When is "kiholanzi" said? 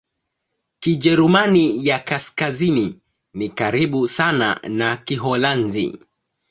4.97-5.99